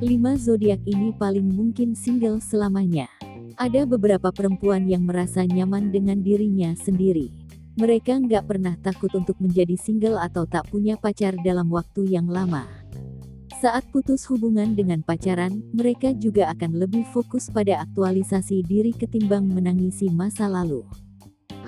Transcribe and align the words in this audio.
Lima 0.00 0.32
zodiak 0.32 0.80
ini 0.88 1.12
paling 1.12 1.44
mungkin 1.44 1.92
single 1.92 2.40
selamanya. 2.40 3.04
Ada 3.60 3.84
beberapa 3.84 4.32
perempuan 4.32 4.88
yang 4.88 5.04
merasa 5.04 5.44
nyaman 5.44 5.92
dengan 5.92 6.24
dirinya 6.24 6.72
sendiri. 6.72 7.28
Mereka 7.76 8.24
nggak 8.24 8.48
pernah 8.48 8.74
takut 8.80 9.12
untuk 9.12 9.36
menjadi 9.44 9.76
single 9.76 10.16
atau 10.16 10.48
tak 10.48 10.72
punya 10.72 10.96
pacar 10.96 11.36
dalam 11.44 11.68
waktu 11.68 12.16
yang 12.16 12.32
lama. 12.32 12.64
Saat 13.60 13.92
putus 13.92 14.24
hubungan 14.32 14.72
dengan 14.72 15.04
pacaran, 15.04 15.60
mereka 15.76 16.16
juga 16.16 16.48
akan 16.48 16.80
lebih 16.80 17.04
fokus 17.12 17.52
pada 17.52 17.84
aktualisasi 17.84 18.64
diri 18.64 18.96
ketimbang 18.96 19.44
menangisi 19.44 20.08
masa 20.08 20.48
lalu. 20.48 20.80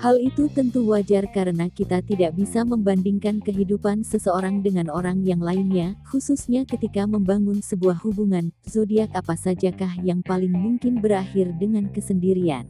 Hal 0.03 0.19
itu 0.19 0.51
tentu 0.51 0.83
wajar 0.91 1.31
karena 1.31 1.71
kita 1.71 2.03
tidak 2.03 2.35
bisa 2.35 2.67
membandingkan 2.67 3.39
kehidupan 3.39 4.03
seseorang 4.03 4.59
dengan 4.59 4.91
orang 4.91 5.23
yang 5.23 5.39
lainnya, 5.39 5.95
khususnya 6.11 6.67
ketika 6.67 7.07
membangun 7.07 7.63
sebuah 7.63 8.03
hubungan. 8.03 8.51
Zodiak 8.67 9.15
apa 9.15 9.39
sajakah 9.39 9.95
yang 10.03 10.19
paling 10.19 10.51
mungkin 10.51 10.99
berakhir 10.99 11.55
dengan 11.55 11.87
kesendirian? 11.87 12.67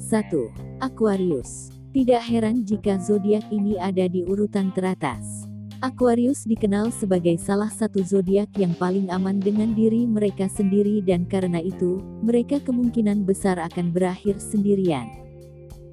1. 0.00 0.80
Aquarius. 0.80 1.68
Tidak 1.92 2.22
heran 2.24 2.64
jika 2.64 2.96
zodiak 2.96 3.44
ini 3.52 3.76
ada 3.76 4.08
di 4.08 4.24
urutan 4.24 4.72
teratas. 4.72 5.44
Aquarius 5.84 6.48
dikenal 6.48 6.96
sebagai 6.96 7.36
salah 7.36 7.68
satu 7.68 8.00
zodiak 8.00 8.48
yang 8.56 8.72
paling 8.80 9.12
aman 9.12 9.36
dengan 9.36 9.76
diri 9.76 10.08
mereka 10.08 10.48
sendiri 10.48 11.04
dan 11.04 11.28
karena 11.28 11.60
itu, 11.60 12.00
mereka 12.24 12.56
kemungkinan 12.64 13.28
besar 13.28 13.60
akan 13.60 13.92
berakhir 13.92 14.40
sendirian. 14.40 15.27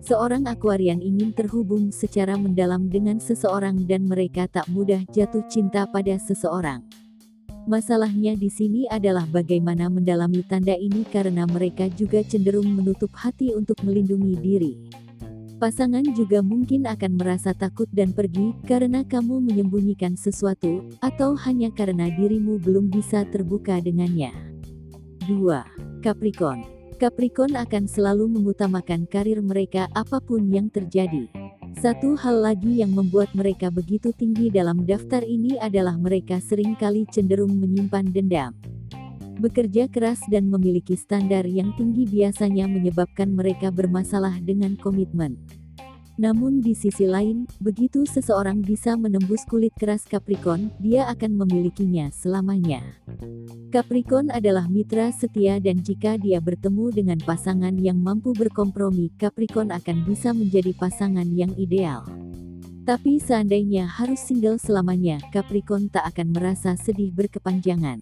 Seorang 0.06 0.46
Aquarian 0.46 1.02
ingin 1.02 1.34
terhubung 1.34 1.90
secara 1.90 2.38
mendalam 2.38 2.94
dengan 2.94 3.18
seseorang 3.18 3.90
dan 3.90 4.06
mereka 4.06 4.46
tak 4.46 4.70
mudah 4.70 5.02
jatuh 5.10 5.42
cinta 5.50 5.90
pada 5.90 6.14
seseorang. 6.22 6.86
Masalahnya 7.66 8.38
di 8.38 8.46
sini 8.46 8.86
adalah 8.86 9.26
bagaimana 9.26 9.90
mendalami 9.90 10.46
tanda 10.46 10.78
ini 10.78 11.10
karena 11.10 11.50
mereka 11.50 11.90
juga 11.90 12.22
cenderung 12.22 12.70
menutup 12.70 13.10
hati 13.18 13.58
untuk 13.58 13.82
melindungi 13.82 14.38
diri. 14.38 14.74
Pasangan 15.58 16.06
juga 16.14 16.46
mungkin 16.46 16.86
akan 16.86 17.18
merasa 17.18 17.58
takut 17.58 17.90
dan 17.90 18.14
pergi 18.14 18.54
karena 18.70 19.02
kamu 19.02 19.42
menyembunyikan 19.42 20.14
sesuatu, 20.14 20.86
atau 21.02 21.34
hanya 21.50 21.74
karena 21.74 22.14
dirimu 22.14 22.62
belum 22.62 22.94
bisa 22.94 23.26
terbuka 23.34 23.82
dengannya. 23.82 24.30
2. 25.26 26.06
Capricorn 26.06 26.75
Capricorn 26.96 27.60
akan 27.60 27.92
selalu 27.92 28.32
mengutamakan 28.32 29.04
karir 29.12 29.44
mereka 29.44 29.92
apa 29.92 30.24
pun 30.24 30.48
yang 30.48 30.72
terjadi. 30.72 31.28
Satu 31.76 32.16
hal 32.16 32.40
lagi 32.40 32.80
yang 32.80 32.96
membuat 32.96 33.36
mereka 33.36 33.68
begitu 33.68 34.16
tinggi 34.16 34.48
dalam 34.48 34.88
daftar 34.88 35.20
ini 35.20 35.60
adalah 35.60 36.00
mereka 36.00 36.40
sering 36.40 36.80
kali 36.80 37.04
cenderung 37.12 37.52
menyimpan 37.60 38.08
dendam. 38.16 38.56
Bekerja 39.44 39.92
keras 39.92 40.24
dan 40.32 40.48
memiliki 40.48 40.96
standar 40.96 41.44
yang 41.44 41.76
tinggi 41.76 42.08
biasanya 42.08 42.72
menyebabkan 42.72 43.36
mereka 43.36 43.76
bermasalah 43.76 44.40
dengan 44.40 44.80
komitmen. 44.80 45.36
Namun 46.16 46.64
di 46.64 46.72
sisi 46.72 47.04
lain, 47.04 47.44
begitu 47.60 48.08
seseorang 48.08 48.64
bisa 48.64 48.96
menembus 48.96 49.44
kulit 49.44 49.76
keras 49.76 50.08
Capricorn, 50.08 50.72
dia 50.80 51.12
akan 51.12 51.44
memilikinya 51.44 52.08
selamanya. 52.08 52.80
Capricorn 53.68 54.32
adalah 54.32 54.72
mitra 54.72 55.12
setia 55.12 55.60
dan 55.60 55.84
jika 55.84 56.16
dia 56.16 56.40
bertemu 56.40 56.96
dengan 56.96 57.20
pasangan 57.20 57.76
yang 57.76 58.00
mampu 58.00 58.32
berkompromi, 58.32 59.12
Capricorn 59.20 59.76
akan 59.76 60.08
bisa 60.08 60.32
menjadi 60.32 60.72
pasangan 60.80 61.28
yang 61.36 61.52
ideal. 61.60 62.08
Tapi 62.88 63.20
seandainya 63.20 63.90
harus 63.90 64.24
single 64.24 64.56
selamanya, 64.56 65.20
Capricorn 65.36 65.92
tak 65.92 66.16
akan 66.16 66.32
merasa 66.32 66.80
sedih 66.80 67.12
berkepanjangan. 67.12 68.00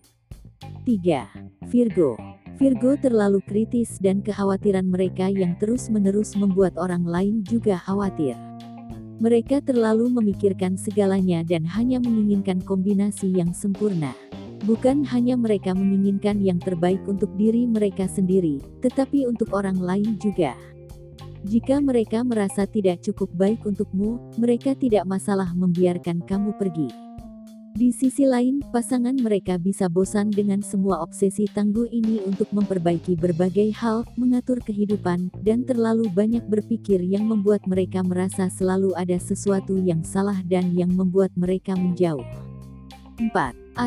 3. 0.85 1.65
Virgo 1.71 2.32
Virgo 2.53 2.93
terlalu 2.93 3.41
kritis 3.49 3.97
dan 3.97 4.21
kekhawatiran 4.21 4.85
mereka 4.85 5.25
yang 5.25 5.57
terus-menerus 5.57 6.37
membuat 6.37 6.77
orang 6.77 7.01
lain 7.01 7.41
juga 7.41 7.81
khawatir. 7.81 8.37
Mereka 9.17 9.65
terlalu 9.65 10.13
memikirkan 10.13 10.77
segalanya 10.77 11.41
dan 11.41 11.65
hanya 11.65 11.97
menginginkan 11.97 12.61
kombinasi 12.61 13.33
yang 13.33 13.57
sempurna. 13.57 14.13
Bukan 14.69 15.01
hanya 15.09 15.33
mereka 15.33 15.73
menginginkan 15.73 16.39
yang 16.39 16.61
terbaik 16.61 17.01
untuk 17.09 17.33
diri 17.41 17.65
mereka 17.65 18.05
sendiri, 18.05 18.61
tetapi 18.85 19.25
untuk 19.25 19.49
orang 19.51 19.81
lain 19.81 20.15
juga. 20.21 20.53
Jika 21.43 21.83
mereka 21.83 22.23
merasa 22.23 22.63
tidak 22.63 23.03
cukup 23.03 23.27
baik 23.35 23.65
untukmu, 23.67 24.31
mereka 24.39 24.77
tidak 24.77 25.03
masalah 25.03 25.51
membiarkan 25.51 26.23
kamu 26.23 26.55
pergi. 26.55 27.02
Di 27.73 27.89
sisi 27.89 28.29
lain, 28.29 28.61
pasangan 28.69 29.17
mereka 29.17 29.57
bisa 29.57 29.89
bosan 29.89 30.29
dengan 30.29 30.61
semua 30.61 31.01
obsesi 31.01 31.49
tangguh 31.49 31.89
ini 31.89 32.21
untuk 32.21 32.45
memperbaiki 32.53 33.17
berbagai 33.17 33.73
hal, 33.73 34.05
mengatur 34.13 34.61
kehidupan, 34.61 35.33
dan 35.41 35.65
terlalu 35.65 36.05
banyak 36.05 36.45
berpikir 36.45 37.01
yang 37.01 37.25
membuat 37.25 37.65
mereka 37.65 38.05
merasa 38.05 38.45
selalu 38.45 38.93
ada 38.93 39.17
sesuatu 39.17 39.73
yang 39.81 40.05
salah 40.05 40.37
dan 40.45 40.69
yang 40.77 40.93
membuat 40.93 41.33
mereka 41.33 41.73
menjauh. 41.73 42.21
4. 43.17 43.33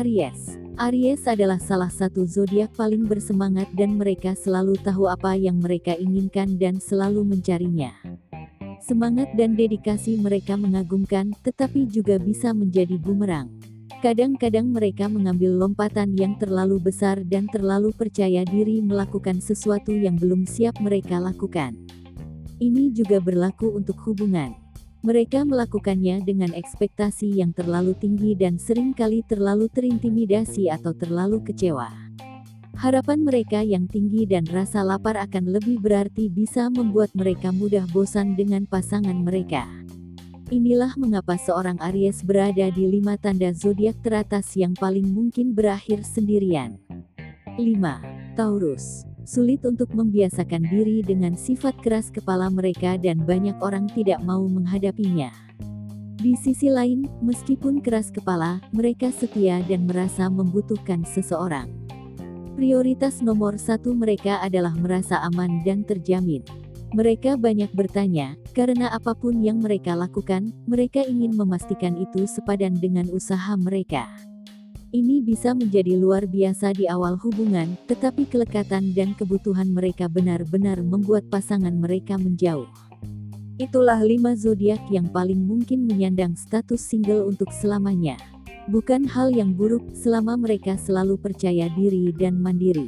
Aries 0.03 0.59
Aries 0.75 1.23
adalah 1.23 1.55
salah 1.55 1.87
satu 1.87 2.27
zodiak 2.27 2.75
paling 2.75 3.07
bersemangat 3.07 3.71
dan 3.71 3.95
mereka 3.95 4.35
selalu 4.35 4.75
tahu 4.83 5.07
apa 5.07 5.39
yang 5.39 5.63
mereka 5.63 5.95
inginkan 5.95 6.59
dan 6.59 6.83
selalu 6.83 7.23
mencarinya. 7.23 7.95
Semangat 8.83 9.31
dan 9.39 9.55
dedikasi 9.55 10.19
mereka 10.19 10.59
mengagumkan, 10.59 11.31
tetapi 11.39 11.87
juga 11.87 12.19
bisa 12.19 12.51
menjadi 12.51 12.99
bumerang. 12.99 13.76
Kadang-kadang 13.97 14.69
mereka 14.69 15.09
mengambil 15.09 15.57
lompatan 15.57 16.13
yang 16.13 16.37
terlalu 16.37 16.77
besar 16.77 17.17
dan 17.25 17.49
terlalu 17.49 17.89
percaya 17.89 18.45
diri 18.45 18.77
melakukan 18.77 19.41
sesuatu 19.41 19.89
yang 19.89 20.13
belum 20.21 20.45
siap 20.45 20.77
mereka 20.77 21.17
lakukan. 21.17 21.73
Ini 22.61 22.93
juga 22.93 23.17
berlaku 23.17 23.73
untuk 23.73 23.97
hubungan. 24.05 24.53
Mereka 25.01 25.49
melakukannya 25.49 26.21
dengan 26.21 26.53
ekspektasi 26.53 27.41
yang 27.41 27.57
terlalu 27.57 27.97
tinggi 27.97 28.37
dan 28.37 28.61
sering 28.61 28.93
kali 28.93 29.25
terlalu 29.25 29.65
terintimidasi 29.69 30.69
atau 30.69 30.93
terlalu 30.93 31.41
kecewa. 31.41 31.89
Harapan 32.77 33.25
mereka 33.25 33.65
yang 33.65 33.89
tinggi 33.89 34.29
dan 34.29 34.45
rasa 34.45 34.85
lapar 34.85 35.17
akan 35.17 35.57
lebih 35.57 35.81
berarti 35.81 36.29
bisa 36.29 36.69
membuat 36.69 37.09
mereka 37.17 37.49
mudah 37.49 37.89
bosan 37.89 38.37
dengan 38.37 38.69
pasangan 38.69 39.17
mereka. 39.25 39.76
Inilah 40.47 40.95
mengapa 40.95 41.35
seorang 41.35 41.75
Aries 41.91 42.23
berada 42.23 42.71
di 42.71 42.87
lima 42.87 43.19
tanda 43.19 43.51
zodiak 43.51 43.99
teratas 43.99 44.55
yang 44.55 44.71
paling 44.71 45.03
mungkin 45.03 45.51
berakhir 45.51 46.07
sendirian. 46.07 46.79
5. 47.59 47.67
Taurus 48.39 49.03
Sulit 49.27 49.67
untuk 49.67 49.91
membiasakan 49.91 50.63
diri 50.71 51.03
dengan 51.03 51.35
sifat 51.35 51.83
keras 51.83 52.07
kepala 52.15 52.47
mereka 52.47 52.95
dan 52.95 53.27
banyak 53.27 53.59
orang 53.59 53.91
tidak 53.91 54.23
mau 54.23 54.39
menghadapinya. 54.47 55.35
Di 56.15 56.39
sisi 56.39 56.71
lain, 56.71 57.03
meskipun 57.19 57.83
keras 57.83 58.07
kepala, 58.07 58.63
mereka 58.71 59.11
setia 59.11 59.59
dan 59.67 59.83
merasa 59.83 60.31
membutuhkan 60.31 61.03
seseorang. 61.03 61.67
Prioritas 62.55 63.19
nomor 63.19 63.59
satu 63.59 63.91
mereka 63.91 64.39
adalah 64.39 64.71
merasa 64.79 65.19
aman 65.27 65.59
dan 65.67 65.83
terjamin. 65.83 66.66
Mereka 66.95 67.35
banyak 67.35 67.75
bertanya, 67.75 68.39
karena 68.55 68.87
apa 68.87 69.11
pun 69.11 69.43
yang 69.43 69.59
mereka 69.59 69.91
lakukan, 69.91 70.55
mereka 70.63 71.03
ingin 71.03 71.35
memastikan 71.35 71.99
itu 71.99 72.23
sepadan 72.23 72.79
dengan 72.79 73.11
usaha 73.11 73.59
mereka. 73.59 74.07
Ini 74.95 75.19
bisa 75.19 75.51
menjadi 75.51 75.99
luar 75.99 76.23
biasa 76.31 76.71
di 76.71 76.87
awal 76.87 77.19
hubungan, 77.19 77.75
tetapi 77.91 78.23
kelekatan 78.23 78.95
dan 78.95 79.11
kebutuhan 79.19 79.67
mereka 79.75 80.07
benar-benar 80.07 80.79
membuat 80.79 81.27
pasangan 81.27 81.75
mereka 81.75 82.15
menjauh. 82.15 82.71
Itulah 83.59 83.99
lima 83.99 84.31
zodiak 84.39 84.79
yang 84.87 85.11
paling 85.11 85.43
mungkin 85.43 85.91
menyandang 85.91 86.39
status 86.39 86.79
single 86.79 87.27
untuk 87.27 87.51
selamanya. 87.51 88.15
Bukan 88.71 89.03
hal 89.11 89.35
yang 89.35 89.51
buruk 89.51 89.83
selama 89.91 90.39
mereka 90.39 90.79
selalu 90.79 91.19
percaya 91.19 91.67
diri 91.75 92.15
dan 92.15 92.39
mandiri. 92.39 92.87